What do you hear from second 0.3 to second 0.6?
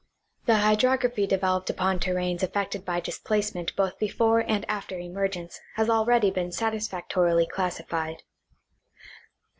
The